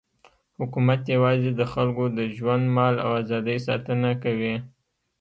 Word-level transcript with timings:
حکومت 0.59 1.01
یوازې 1.15 1.51
د 1.55 1.61
خلکو 1.73 2.03
د 2.17 2.19
ژوند، 2.35 2.63
مال 2.75 2.95
او 3.05 3.11
ازادۍ 3.21 3.57
ساتنه 3.67 4.09
کوي. 4.23 4.55